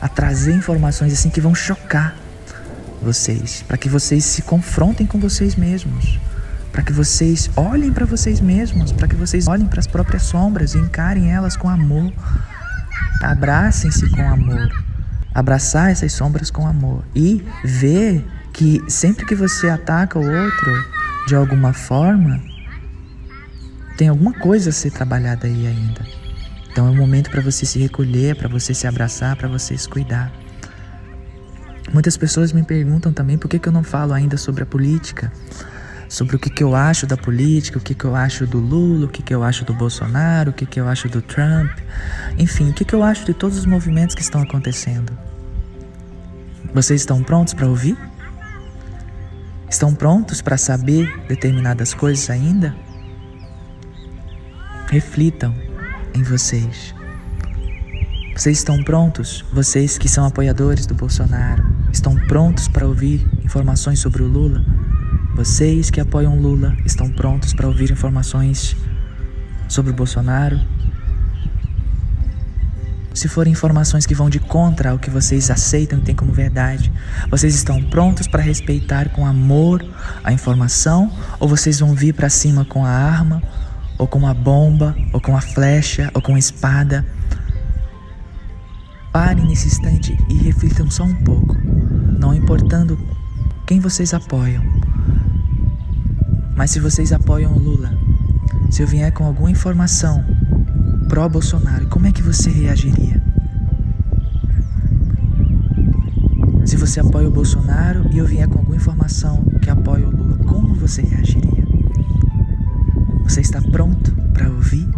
a 0.00 0.08
trazer 0.08 0.54
informações 0.54 1.12
assim 1.12 1.30
que 1.30 1.40
vão 1.40 1.54
chocar 1.54 2.14
vocês, 3.00 3.64
para 3.66 3.78
que 3.78 3.88
vocês 3.88 4.24
se 4.24 4.42
confrontem 4.42 5.06
com 5.06 5.18
vocês 5.18 5.54
mesmos, 5.54 6.18
para 6.72 6.82
que 6.82 6.92
vocês 6.92 7.50
olhem 7.56 7.92
para 7.92 8.04
vocês 8.04 8.40
mesmos, 8.40 8.92
para 8.92 9.08
que 9.08 9.16
vocês 9.16 9.48
olhem 9.48 9.66
para 9.66 9.80
as 9.80 9.86
próprias 9.86 10.22
sombras 10.24 10.74
e 10.74 10.78
encarem 10.78 11.30
elas 11.30 11.56
com 11.56 11.68
amor. 11.68 12.12
Abracem-se 13.22 14.08
com 14.10 14.28
amor. 14.28 14.68
Abraçar 15.34 15.90
essas 15.90 16.12
sombras 16.12 16.50
com 16.50 16.66
amor 16.66 17.04
e 17.14 17.44
ver 17.64 18.26
que 18.52 18.82
sempre 18.88 19.24
que 19.24 19.34
você 19.34 19.68
ataca 19.68 20.18
o 20.18 20.24
outro 20.24 20.84
de 21.26 21.36
alguma 21.36 21.72
forma, 21.72 22.40
tem 24.00 24.08
alguma 24.08 24.32
coisa 24.32 24.70
a 24.70 24.72
ser 24.72 24.90
trabalhada 24.90 25.46
aí 25.46 25.66
ainda. 25.66 26.06
Então 26.72 26.86
é 26.86 26.90
um 26.90 26.96
momento 26.96 27.30
para 27.30 27.42
você 27.42 27.66
se 27.66 27.78
recolher, 27.78 28.34
para 28.34 28.48
você 28.48 28.72
se 28.72 28.86
abraçar, 28.86 29.36
para 29.36 29.46
você 29.46 29.76
se 29.76 29.86
cuidar. 29.86 30.32
Muitas 31.92 32.16
pessoas 32.16 32.50
me 32.50 32.62
perguntam 32.62 33.12
também 33.12 33.36
por 33.36 33.46
que, 33.46 33.58
que 33.58 33.68
eu 33.68 33.72
não 33.72 33.82
falo 33.82 34.14
ainda 34.14 34.38
sobre 34.38 34.62
a 34.62 34.66
política, 34.66 35.30
sobre 36.08 36.34
o 36.34 36.38
que, 36.38 36.48
que 36.48 36.64
eu 36.64 36.74
acho 36.74 37.06
da 37.06 37.14
política, 37.14 37.76
o 37.76 37.80
que, 37.82 37.94
que 37.94 38.06
eu 38.06 38.16
acho 38.16 38.46
do 38.46 38.58
Lula, 38.58 39.04
o 39.04 39.08
que, 39.10 39.22
que 39.22 39.34
eu 39.34 39.42
acho 39.42 39.66
do 39.66 39.74
Bolsonaro, 39.74 40.50
o 40.50 40.54
que, 40.54 40.64
que 40.64 40.80
eu 40.80 40.88
acho 40.88 41.06
do 41.06 41.20
Trump, 41.20 41.70
enfim, 42.38 42.70
o 42.70 42.72
que, 42.72 42.86
que 42.86 42.94
eu 42.94 43.02
acho 43.02 43.26
de 43.26 43.34
todos 43.34 43.58
os 43.58 43.66
movimentos 43.66 44.14
que 44.14 44.22
estão 44.22 44.40
acontecendo. 44.40 45.12
Vocês 46.72 47.02
estão 47.02 47.22
prontos 47.22 47.52
para 47.52 47.66
ouvir? 47.66 47.98
Estão 49.68 49.94
prontos 49.94 50.40
para 50.40 50.56
saber 50.56 51.22
determinadas 51.28 51.92
coisas 51.92 52.30
ainda? 52.30 52.74
Reflitam 54.90 55.54
em 56.12 56.24
vocês. 56.24 56.92
Vocês 58.34 58.58
estão 58.58 58.82
prontos? 58.82 59.44
Vocês 59.52 59.96
que 59.96 60.08
são 60.08 60.24
apoiadores 60.24 60.84
do 60.84 60.96
Bolsonaro, 60.96 61.64
estão 61.92 62.16
prontos 62.26 62.66
para 62.66 62.88
ouvir 62.88 63.24
informações 63.44 64.00
sobre 64.00 64.24
o 64.24 64.26
Lula? 64.26 64.64
Vocês 65.36 65.90
que 65.90 66.00
apoiam 66.00 66.36
Lula, 66.40 66.76
estão 66.84 67.08
prontos 67.08 67.54
para 67.54 67.68
ouvir 67.68 67.92
informações 67.92 68.76
sobre 69.68 69.92
o 69.92 69.94
Bolsonaro? 69.94 70.58
Se 73.14 73.28
forem 73.28 73.52
informações 73.52 74.06
que 74.06 74.14
vão 74.14 74.28
de 74.28 74.40
contra 74.40 74.90
ao 74.90 74.98
que 74.98 75.08
vocês 75.08 75.52
aceitam 75.52 76.00
e 76.00 76.02
têm 76.02 76.16
como 76.16 76.32
verdade, 76.32 76.92
vocês 77.30 77.54
estão 77.54 77.80
prontos 77.80 78.26
para 78.26 78.42
respeitar 78.42 79.10
com 79.10 79.24
amor 79.24 79.86
a 80.24 80.32
informação 80.32 81.12
ou 81.38 81.46
vocês 81.46 81.78
vão 81.78 81.94
vir 81.94 82.12
para 82.12 82.28
cima 82.28 82.64
com 82.64 82.84
a 82.84 82.90
arma, 82.90 83.40
ou 84.00 84.06
com 84.06 84.26
a 84.26 84.32
bomba, 84.32 84.96
ou 85.12 85.20
com 85.20 85.36
a 85.36 85.42
flecha, 85.42 86.10
ou 86.14 86.22
com 86.22 86.34
a 86.34 86.38
espada? 86.38 87.04
Parem 89.12 89.46
nesse 89.46 89.66
instante 89.68 90.16
e 90.30 90.38
reflitam 90.38 90.90
só 90.90 91.04
um 91.04 91.14
pouco, 91.16 91.54
não 92.18 92.32
importando 92.32 92.98
quem 93.66 93.78
vocês 93.78 94.14
apoiam. 94.14 94.64
Mas 96.56 96.70
se 96.70 96.80
vocês 96.80 97.12
apoiam 97.12 97.52
o 97.52 97.58
Lula, 97.58 97.92
se 98.70 98.82
eu 98.82 98.86
vier 98.86 99.12
com 99.12 99.26
alguma 99.26 99.50
informação 99.50 100.24
pró-Bolsonaro, 101.06 101.86
como 101.88 102.06
é 102.06 102.12
que 102.12 102.22
você 102.22 102.48
reagiria? 102.48 103.22
Se 106.64 106.76
você 106.78 107.00
apoia 107.00 107.28
o 107.28 107.30
Bolsonaro 107.30 108.08
e 108.10 108.16
eu 108.16 108.24
vier 108.24 108.48
com 108.48 108.60
alguma 108.60 108.76
informação 108.76 109.44
que 109.60 109.68
apoia 109.68 110.06
o 110.06 110.10
Lula, 110.10 110.38
como 110.38 110.74
você 110.74 111.02
reagiria? 111.02 111.59
Você 113.30 113.42
está 113.42 113.62
pronto 113.62 114.10
para 114.34 114.50
ouvir? 114.50 114.88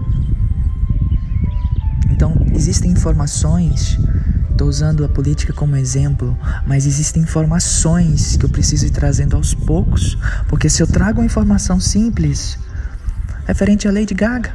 Então, 2.09 2.35
existem 2.55 2.91
informações, 2.91 4.01
estou 4.51 4.69
usando 4.69 5.05
a 5.05 5.09
política 5.09 5.53
como 5.53 5.77
exemplo, 5.77 6.35
mas 6.67 6.87
existem 6.87 7.25
informações 7.25 8.39
que 8.39 8.47
eu 8.47 8.49
preciso 8.49 8.87
ir 8.87 8.91
trazendo 8.91 9.37
aos 9.37 9.53
poucos, 9.53 10.17
porque 10.49 10.71
se 10.71 10.83
eu 10.83 10.87
trago 10.87 11.21
uma 11.21 11.27
informação 11.27 11.79
simples, 11.79 12.59
referente 13.45 13.87
à 13.87 13.93
Lady 13.93 14.15
Gaga, 14.15 14.55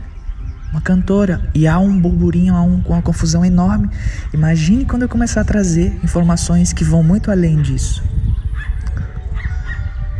uma 0.72 0.82
cantora, 0.82 1.48
e 1.54 1.68
há 1.68 1.78
um 1.78 2.02
burburinho, 2.02 2.56
há 2.56 2.64
um, 2.64 2.82
uma 2.84 3.04
confusão 3.04 3.46
enorme, 3.46 3.92
imagine 4.34 4.86
quando 4.86 5.04
eu 5.04 5.10
começar 5.10 5.42
a 5.42 5.46
trazer 5.46 6.00
informações 6.04 6.74
que 6.74 6.84
vão 6.84 7.04
muito 7.04 7.30
além 7.30 7.62
disso. 7.62 8.04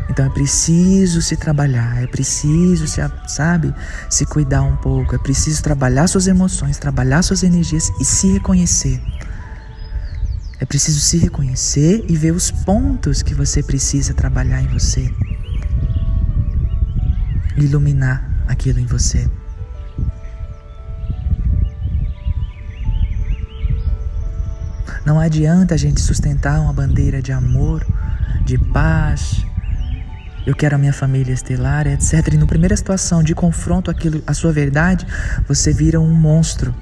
Então 0.10 0.26
é 0.26 0.30
preciso 0.30 1.22
se 1.22 1.36
trabalhar, 1.36 2.02
é 2.02 2.08
preciso 2.08 2.88
se, 2.88 3.02
sabe, 3.28 3.74
se 4.10 4.26
cuidar 4.26 4.62
um 4.62 4.78
pouco, 4.78 5.16
é 5.16 5.18
preciso 5.18 5.62
trabalhar 5.62 6.08
suas 6.08 6.28
emoções, 6.28 6.78
trabalhar 6.78 7.22
suas 7.22 7.44
energias 7.44 7.92
e 8.00 8.06
se 8.06 8.32
reconhecer. 8.32 9.02
É 10.60 10.66
preciso 10.66 11.00
se 11.00 11.18
reconhecer 11.18 12.06
e 12.10 12.16
ver 12.16 12.32
os 12.32 12.50
pontos 12.50 13.22
que 13.22 13.36
você 13.36 13.62
precisa 13.62 14.14
trabalhar 14.14 14.62
em 14.62 14.68
você. 14.68 15.08
Iluminar 17.56 18.28
aquilo 18.48 18.80
em 18.80 18.86
você. 18.86 19.30
Não 25.06 25.20
adianta 25.20 25.76
a 25.76 25.78
gente 25.78 26.02
sustentar 26.02 26.60
uma 26.60 26.74
bandeira 26.74 27.22
de 27.22 27.32
amor, 27.32 27.86
de 28.44 28.58
paz, 28.58 29.47
eu 30.48 30.56
quero 30.56 30.76
a 30.76 30.78
minha 30.78 30.94
família 30.94 31.34
estelar, 31.34 31.88
etc. 31.88 32.34
E 32.34 32.38
na 32.38 32.46
primeira 32.46 32.76
situação 32.78 33.22
de 33.22 33.36
confronto 33.36 33.92
aquilo, 33.92 34.24
a 34.26 34.34
sua 34.34 34.54
verdade, 34.54 35.06
você 35.46 35.74
vira 35.74 36.00
um 36.00 36.14
monstro. 36.14 36.74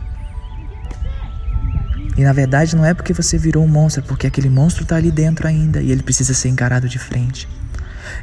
E 2.16 2.24
na 2.24 2.32
verdade 2.32 2.76
não 2.76 2.86
é 2.86 2.94
porque 2.94 3.12
você 3.12 3.40
virou 3.40 3.64
um 3.64 3.68
monstro, 3.68 4.04
é 4.04 4.08
porque 4.08 4.28
aquele 4.28 4.52
monstro 4.52 4.84
está 4.84 4.98
ali 4.98 5.10
dentro 5.10 5.48
ainda 5.48 5.82
e 5.82 5.92
ele 5.92 6.04
precisa 6.04 6.32
ser 6.36 6.50
encarado 6.50 6.88
de 6.88 7.00
frente. 7.00 7.50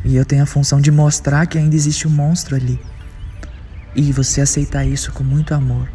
E 0.04 0.14
eu 0.14 0.24
tenho 0.24 0.44
a 0.44 0.46
função 0.46 0.80
de 0.80 0.92
mostrar 0.92 1.44
que 1.46 1.58
ainda 1.58 1.74
existe 1.74 2.06
um 2.06 2.12
monstro 2.12 2.54
ali. 2.54 2.80
E 3.96 4.12
você 4.12 4.42
aceitar 4.42 4.84
isso 4.84 5.10
com 5.10 5.24
muito 5.24 5.54
amor. 5.54 5.90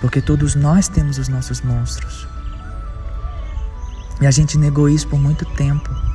Porque 0.00 0.20
todos 0.22 0.54
nós 0.54 0.86
temos 0.86 1.18
os 1.18 1.26
nossos 1.26 1.60
monstros. 1.60 2.28
E 4.20 4.28
a 4.28 4.30
gente 4.30 4.56
negou 4.56 4.88
isso 4.88 5.08
por 5.08 5.18
muito 5.18 5.44
tempo. 5.44 6.09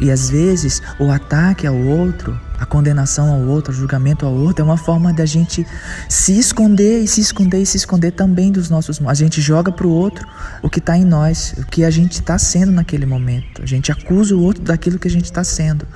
E 0.00 0.10
às 0.10 0.28
vezes 0.28 0.82
o 0.98 1.10
ataque 1.10 1.66
ao 1.66 1.76
outro, 1.76 2.38
a 2.58 2.66
condenação 2.66 3.32
ao 3.32 3.40
outro, 3.42 3.72
o 3.72 3.76
julgamento 3.76 4.26
ao 4.26 4.32
outro 4.32 4.62
é 4.62 4.64
uma 4.64 4.76
forma 4.76 5.12
da 5.12 5.24
gente 5.24 5.66
se 6.08 6.36
esconder 6.36 7.00
e 7.00 7.08
se 7.08 7.20
esconder 7.20 7.62
e 7.62 7.66
se 7.66 7.76
esconder 7.76 8.10
também 8.10 8.50
dos 8.50 8.68
nossos. 8.68 9.00
A 9.06 9.14
gente 9.14 9.40
joga 9.40 9.70
para 9.70 9.86
o 9.86 9.90
outro 9.90 10.26
o 10.62 10.68
que 10.68 10.80
está 10.80 10.96
em 10.96 11.04
nós, 11.04 11.54
o 11.58 11.64
que 11.66 11.84
a 11.84 11.90
gente 11.90 12.14
está 12.14 12.38
sendo 12.38 12.72
naquele 12.72 13.06
momento. 13.06 13.62
A 13.62 13.66
gente 13.66 13.92
acusa 13.92 14.34
o 14.34 14.42
outro 14.42 14.62
daquilo 14.62 14.98
que 14.98 15.08
a 15.08 15.10
gente 15.10 15.26
está 15.26 15.44
sendo. 15.44 15.86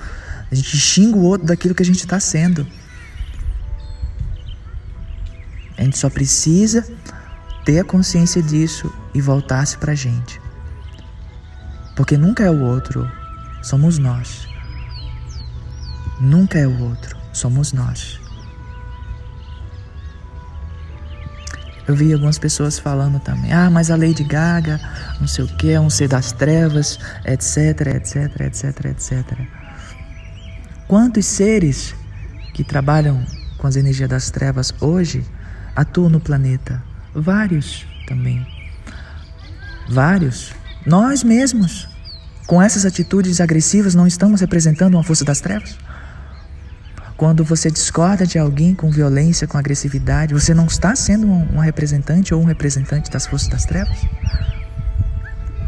A 0.50 0.54
gente 0.54 0.76
xinga 0.76 1.16
o 1.16 1.22
outro 1.22 1.46
daquilo 1.46 1.74
que 1.74 1.82
a 1.82 1.86
gente 1.86 2.00
está 2.00 2.20
sendo. 2.20 2.66
A 5.76 5.82
gente 5.82 5.98
só 5.98 6.08
precisa 6.08 6.84
ter 7.64 7.80
a 7.80 7.84
consciência 7.84 8.42
disso 8.42 8.92
e 9.12 9.20
voltar-se 9.20 9.76
para 9.76 9.92
a 9.92 9.94
gente. 9.94 10.40
Porque 11.94 12.16
nunca 12.16 12.44
é 12.44 12.50
o 12.50 12.62
outro 12.62 13.08
somos 13.62 13.98
nós. 13.98 14.48
Nunca 16.20 16.58
é 16.58 16.66
o 16.66 16.80
outro, 16.82 17.16
somos 17.32 17.72
nós. 17.72 18.20
Eu 21.86 21.96
vi 21.96 22.12
algumas 22.12 22.38
pessoas 22.38 22.78
falando 22.78 23.18
também, 23.18 23.50
ah, 23.50 23.70
mas 23.70 23.90
a 23.90 23.96
Lady 23.96 24.22
Gaga, 24.22 24.78
não 25.18 25.26
sei 25.26 25.44
o 25.44 25.48
que, 25.48 25.70
é 25.70 25.80
um 25.80 25.88
ser 25.88 26.06
das 26.06 26.32
trevas, 26.32 26.98
etc, 27.24 27.80
etc, 27.96 28.40
etc, 28.40 28.84
etc. 28.84 29.38
Quantos 30.86 31.24
seres 31.24 31.94
que 32.52 32.62
trabalham 32.62 33.24
com 33.56 33.66
as 33.66 33.76
energias 33.76 34.08
das 34.08 34.30
trevas 34.30 34.74
hoje 34.80 35.24
atuam 35.74 36.10
no 36.10 36.20
planeta? 36.20 36.82
Vários 37.14 37.86
também. 38.06 38.46
Vários. 39.88 40.52
Nós 40.84 41.22
mesmos. 41.22 41.88
Com 42.48 42.62
essas 42.62 42.86
atitudes 42.86 43.42
agressivas, 43.42 43.94
não 43.94 44.06
estamos 44.06 44.40
representando 44.40 44.94
uma 44.94 45.04
força 45.04 45.22
das 45.22 45.38
trevas? 45.38 45.76
Quando 47.14 47.44
você 47.44 47.70
discorda 47.70 48.26
de 48.26 48.38
alguém 48.38 48.74
com 48.74 48.90
violência, 48.90 49.46
com 49.46 49.58
agressividade, 49.58 50.32
você 50.32 50.54
não 50.54 50.64
está 50.64 50.96
sendo 50.96 51.26
um 51.26 51.58
representante 51.58 52.32
ou 52.32 52.40
um 52.40 52.46
representante 52.46 53.10
das 53.10 53.26
forças 53.26 53.48
das 53.48 53.66
trevas? 53.66 53.98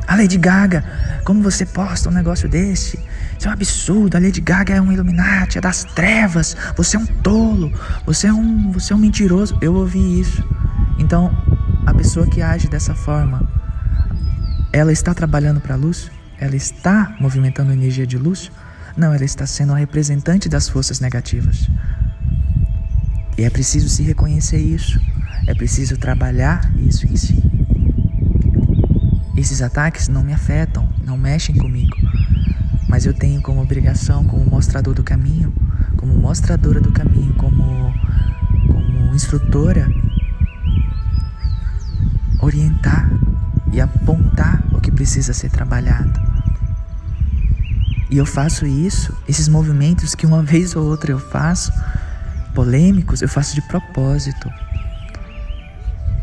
A 0.06 0.16
Lady 0.16 0.38
Gaga, 0.38 0.82
como 1.22 1.42
você 1.42 1.66
posta 1.66 2.08
um 2.08 2.12
negócio 2.12 2.48
desse? 2.48 2.98
Isso 3.38 3.46
é 3.46 3.50
um 3.50 3.52
absurdo. 3.52 4.16
A 4.16 4.18
Lady 4.18 4.40
Gaga 4.40 4.76
é 4.76 4.80
um 4.80 4.90
Illuminati, 4.90 5.58
é 5.58 5.60
das 5.60 5.84
trevas. 5.84 6.56
Você 6.78 6.96
é 6.96 6.98
um 6.98 7.06
tolo. 7.06 7.70
Você 8.06 8.26
é 8.26 8.32
um, 8.32 8.72
você 8.72 8.94
é 8.94 8.96
um 8.96 9.00
mentiroso. 9.00 9.58
Eu 9.60 9.74
ouvi 9.74 10.18
isso. 10.18 10.42
Então, 10.98 11.30
a 11.84 11.92
pessoa 11.92 12.26
que 12.26 12.40
age 12.40 12.68
dessa 12.68 12.94
forma, 12.94 13.46
ela 14.72 14.90
está 14.90 15.12
trabalhando 15.12 15.60
para 15.60 15.74
a 15.74 15.76
luz? 15.76 16.10
Ela 16.40 16.56
está 16.56 17.14
movimentando 17.20 17.70
energia 17.70 18.06
de 18.06 18.16
luz? 18.16 18.50
Não, 18.96 19.12
ela 19.12 19.24
está 19.24 19.46
sendo 19.46 19.74
a 19.74 19.76
representante 19.76 20.48
das 20.48 20.70
forças 20.70 20.98
negativas. 20.98 21.68
E 23.36 23.44
é 23.44 23.50
preciso 23.50 23.90
se 23.90 24.02
reconhecer 24.02 24.58
isso. 24.58 24.98
É 25.46 25.54
preciso 25.54 25.98
trabalhar 25.98 26.72
isso 26.78 27.06
em 27.06 27.14
si. 27.14 27.42
Esses 29.36 29.60
ataques 29.60 30.08
não 30.08 30.22
me 30.22 30.32
afetam, 30.32 30.88
não 31.04 31.18
mexem 31.18 31.54
comigo. 31.54 31.96
Mas 32.88 33.04
eu 33.04 33.12
tenho 33.12 33.42
como 33.42 33.60
obrigação, 33.60 34.24
como 34.24 34.44
mostrador 34.44 34.94
do 34.94 35.04
caminho, 35.04 35.52
como 35.96 36.14
mostradora 36.16 36.80
do 36.80 36.90
caminho, 36.90 37.34
como, 37.34 37.94
como 38.66 39.14
instrutora, 39.14 39.86
orientar 42.40 43.09
precisa 45.00 45.32
ser 45.32 45.48
trabalhado. 45.48 46.20
E 48.10 48.18
eu 48.18 48.26
faço 48.26 48.66
isso, 48.66 49.16
esses 49.26 49.48
movimentos 49.48 50.14
que 50.14 50.26
uma 50.26 50.42
vez 50.52 50.76
ou 50.76 50.84
outra 50.84 51.10
eu 51.10 51.18
faço, 51.18 51.72
polêmicos, 52.54 53.22
eu 53.22 53.28
faço 53.28 53.54
de 53.54 53.62
propósito, 53.62 54.52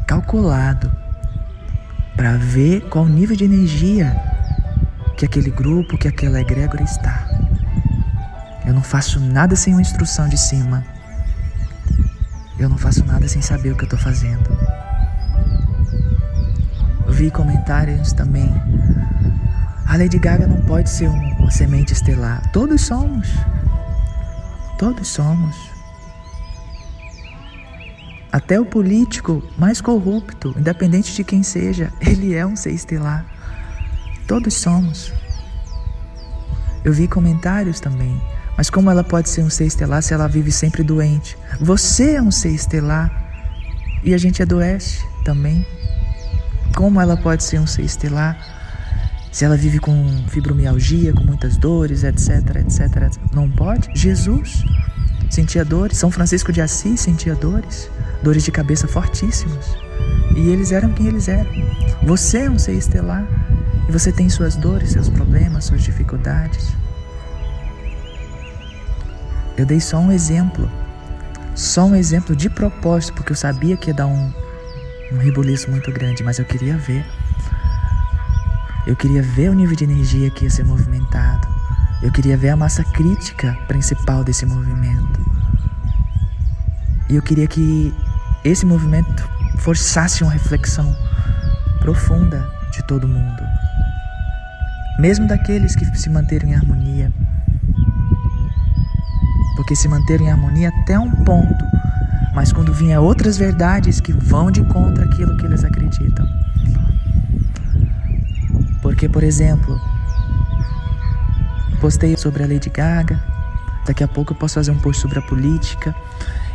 calculado. 0.05 0.91
para 2.15 2.37
ver 2.37 2.81
qual 2.89 3.07
nível 3.07 3.35
de 3.35 3.45
energia 3.45 4.15
que 5.17 5.25
aquele 5.25 5.49
grupo, 5.49 5.97
que 5.97 6.07
aquela 6.07 6.39
egrégora 6.39 6.83
está. 6.83 7.27
Eu 8.65 8.73
não 8.73 8.83
faço 8.83 9.19
nada 9.19 9.55
sem 9.55 9.73
uma 9.73 9.81
instrução 9.81 10.29
de 10.29 10.37
cima. 10.37 10.85
Eu 12.59 12.69
não 12.69 12.77
faço 12.77 13.03
nada 13.05 13.27
sem 13.27 13.41
saber 13.41 13.71
o 13.71 13.75
que 13.75 13.83
eu 13.83 13.87
estou 13.91 13.99
fazendo. 13.99 14.56
Vi 17.17 17.31
comentários 17.31 18.13
também. 18.13 18.53
A 19.87 19.97
Lady 19.97 20.19
Gaga 20.19 20.45
não 20.45 20.61
pode 20.61 20.87
ser 20.87 21.07
uma 21.07 21.49
semente 21.49 21.91
estelar. 21.91 22.47
Todos 22.51 22.81
somos. 22.81 23.27
Todos 24.77 25.07
somos. 25.07 25.55
Até 28.31 28.59
o 28.59 28.65
político 28.65 29.41
mais 29.57 29.81
corrupto, 29.81 30.53
independente 30.59 31.15
de 31.15 31.23
quem 31.23 31.41
seja, 31.41 31.91
ele 31.99 32.35
é 32.35 32.45
um 32.45 32.55
ser 32.55 32.73
estelar. 32.73 33.25
Todos 34.27 34.53
somos. 34.53 35.11
Eu 36.85 36.93
vi 36.93 37.07
comentários 37.07 37.79
também. 37.79 38.21
Mas 38.55 38.69
como 38.69 38.91
ela 38.91 39.03
pode 39.03 39.31
ser 39.31 39.41
um 39.41 39.49
ser 39.49 39.65
estelar 39.65 40.03
se 40.03 40.13
ela 40.13 40.27
vive 40.27 40.51
sempre 40.51 40.83
doente? 40.83 41.35
Você 41.59 42.13
é 42.13 42.21
um 42.21 42.29
ser 42.29 42.51
estelar 42.51 43.11
e 44.03 44.13
a 44.13 44.19
gente 44.19 44.43
adoece 44.43 45.03
também. 45.25 45.65
Como 46.77 47.01
ela 47.01 47.17
pode 47.17 47.43
ser 47.43 47.59
um 47.59 47.67
ser 47.67 47.81
estelar 47.81 48.37
se 49.31 49.43
ela 49.43 49.57
vive 49.57 49.79
com 49.79 49.93
fibromialgia, 50.29 51.11
com 51.13 51.23
muitas 51.23 51.57
dores, 51.57 52.03
etc, 52.03 52.55
etc, 52.55 52.79
etc. 52.79 53.21
Não 53.33 53.49
pode? 53.51 53.89
Jesus 53.93 54.63
sentia 55.29 55.65
dores. 55.65 55.97
São 55.97 56.09
Francisco 56.09 56.53
de 56.53 56.61
Assis 56.61 57.01
sentia 57.01 57.35
dores 57.35 57.89
dores 58.21 58.43
de 58.43 58.51
cabeça 58.51 58.87
fortíssimas. 58.87 59.75
E 60.35 60.49
eles 60.49 60.71
eram 60.71 60.93
quem 60.93 61.07
eles 61.07 61.27
eram. 61.27 61.49
Você 62.03 62.39
é 62.39 62.49
um 62.49 62.59
ser 62.59 62.73
estelar 62.73 63.25
e 63.87 63.91
você 63.91 64.11
tem 64.11 64.29
suas 64.29 64.55
dores, 64.55 64.91
seus 64.91 65.09
problemas, 65.09 65.65
suas 65.65 65.81
dificuldades. 65.81 66.73
Eu 69.57 69.65
dei 69.65 69.79
só 69.79 69.97
um 69.97 70.11
exemplo, 70.11 70.69
só 71.55 71.85
um 71.85 71.95
exemplo 71.95 72.35
de 72.35 72.49
propósito, 72.49 73.13
porque 73.13 73.31
eu 73.31 73.35
sabia 73.35 73.75
que 73.75 73.89
ia 73.89 73.93
dar 73.93 74.05
um, 74.05 74.31
um 75.11 75.17
rebuliço 75.17 75.69
muito 75.69 75.91
grande, 75.91 76.23
mas 76.23 76.39
eu 76.39 76.45
queria 76.45 76.77
ver. 76.77 77.05
Eu 78.85 78.95
queria 78.95 79.21
ver 79.21 79.49
o 79.49 79.53
nível 79.53 79.75
de 79.75 79.83
energia 79.83 80.29
que 80.29 80.45
ia 80.45 80.49
ser 80.49 80.63
movimentado. 80.63 81.47
Eu 82.01 82.11
queria 82.11 82.37
ver 82.37 82.49
a 82.49 82.55
massa 82.55 82.83
crítica 82.83 83.57
principal 83.67 84.23
desse 84.23 84.45
movimento. 84.45 85.19
E 87.09 87.15
eu 87.15 87.21
queria 87.21 87.47
que 87.47 87.93
esse 88.43 88.65
movimento 88.65 89.27
forçasse 89.57 90.23
uma 90.23 90.31
reflexão 90.31 90.95
profunda 91.79 92.49
de 92.71 92.83
todo 92.83 93.07
mundo, 93.07 93.43
mesmo 94.99 95.27
daqueles 95.27 95.75
que 95.75 95.85
se 95.97 96.09
manteram 96.09 96.49
em 96.49 96.55
harmonia. 96.55 97.11
Porque 99.55 99.75
se 99.75 99.87
manteram 99.87 100.25
em 100.25 100.31
harmonia 100.31 100.69
até 100.69 100.99
um 100.99 101.09
ponto, 101.23 101.65
mas 102.37 102.53
quando 102.53 102.71
vinha 102.71 103.01
outras 103.01 103.35
verdades 103.35 103.99
que 103.99 104.13
vão 104.13 104.51
de 104.51 104.63
contra 104.65 105.05
aquilo 105.05 105.35
que 105.37 105.43
eles 105.47 105.63
acreditam. 105.63 106.23
Porque, 108.79 109.09
por 109.09 109.23
exemplo, 109.23 109.75
postei 111.81 112.15
sobre 112.15 112.43
a 112.43 112.47
Lady 112.47 112.69
Gaga, 112.69 113.19
daqui 113.87 114.03
a 114.03 114.07
pouco 114.07 114.33
eu 114.33 114.37
posso 114.37 114.53
fazer 114.53 114.69
um 114.69 114.77
post 114.77 115.01
sobre 115.01 115.17
a 115.17 115.21
política. 115.23 115.95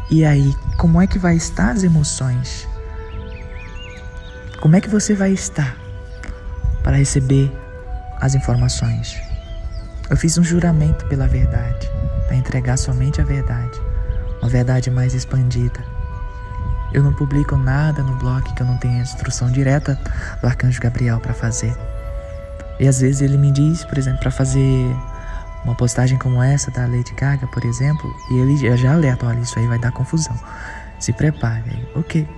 E 0.09 0.25
aí, 0.25 0.55
como 0.79 1.03
é 1.03 1.07
que 1.09 1.19
vai 1.19 1.35
estar 1.35 1.73
as 1.73 1.83
emoções? 1.83 2.69
Como 4.61 4.77
é 4.77 4.81
que 4.81 4.89
você 4.89 5.15
vai 5.15 5.33
estar 5.33 5.77
para 6.85 6.97
receber 6.97 7.51
as 8.21 8.37
informações? 8.37 9.21
Eu 10.09 10.17
fiz 10.17 10.39
um 10.39 10.45
juramento 10.45 11.07
pela 11.07 11.27
verdade, 11.27 11.91
para 12.29 12.37
entregar 12.37 12.77
somente 12.77 13.21
a 13.21 13.25
verdade, 13.25 13.81
uma 14.43 14.49
verdade 14.49 14.91
mais 14.91 15.15
expandida. 15.15 15.83
Eu 16.93 17.03
não 17.03 17.15
publico 17.15 17.57
nada 17.57 18.03
no 18.03 18.17
blog 18.17 18.43
que 18.53 18.63
eu 18.63 18.67
não 18.67 18.77
tenha 18.77 19.01
instrução 19.01 19.51
direta 19.51 19.99
do 20.41 20.47
arcanjo 20.47 20.81
Gabriel 20.81 21.21
para 21.21 21.33
fazer. 21.33 21.75
E 22.79 22.87
às 22.87 23.01
vezes 23.01 23.23
ele 23.23 23.39
me 23.39 23.51
diz, 23.51 23.85
por 23.85 23.97
exemplo, 23.97 24.21
para 24.21 24.31
fazer 24.31 24.95
uma 25.65 25.75
postagem 25.75 26.19
como 26.19 26.43
essa 26.43 26.71
da 26.71 26.83
Lady 26.83 27.15
Gaga, 27.15 27.47
por 27.47 27.65
exemplo, 27.65 28.13
e 28.31 28.39
ele 28.39 28.77
já 28.77 28.93
alerta, 28.93 29.27
olha, 29.27 29.39
isso 29.39 29.59
aí 29.59 29.67
vai 29.67 29.79
dar 29.79 29.93
confusão. 29.93 30.37
Se 30.99 31.13
prepare. 31.13 31.89
Ok. 31.95 32.29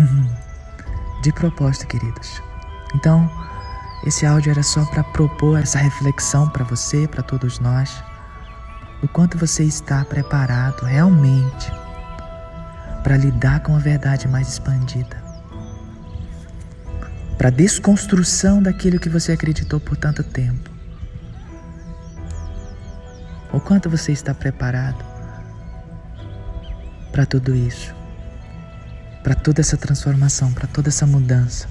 De 1.22 1.32
propósito, 1.32 1.86
queridos. 1.86 2.42
Então, 2.94 3.30
esse 4.04 4.24
áudio 4.24 4.50
era 4.50 4.62
só 4.62 4.84
para 4.86 5.04
propor 5.04 5.58
essa 5.58 5.78
reflexão 5.78 6.48
para 6.48 6.64
você, 6.64 7.06
para 7.06 7.22
todos 7.22 7.58
nós. 7.58 8.02
O 9.02 9.08
quanto 9.08 9.38
você 9.38 9.64
está 9.64 10.04
preparado 10.04 10.84
realmente 10.84 11.70
para 13.02 13.16
lidar 13.16 13.60
com 13.60 13.76
a 13.76 13.78
verdade 13.78 14.26
mais 14.26 14.48
expandida. 14.48 15.24
Para 17.38 17.48
a 17.48 17.52
desconstrução 17.52 18.62
daquilo 18.62 18.98
que 18.98 19.08
você 19.08 19.32
acreditou 19.32 19.78
por 19.78 19.96
tanto 19.96 20.24
tempo 20.24 20.76
o 23.52 23.60
quanto 23.60 23.88
você 23.88 24.12
está 24.12 24.34
preparado 24.34 25.02
para 27.10 27.24
tudo 27.24 27.54
isso, 27.54 27.94
para 29.22 29.34
toda 29.34 29.62
essa 29.62 29.76
transformação, 29.78 30.52
para 30.52 30.66
toda 30.66 30.88
essa 30.88 31.06
mudança. 31.06 31.66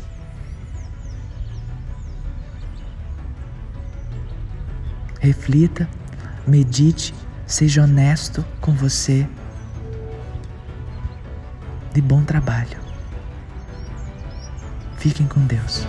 Reflita, 5.20 5.88
medite, 6.48 7.14
seja 7.46 7.84
honesto 7.84 8.46
com 8.62 8.74
você. 8.74 9.28
De 11.94 12.02
bom 12.02 12.24
trabalho. 12.24 12.78
Fiquem 14.98 15.28
com 15.28 15.42
Deus. 15.46 15.86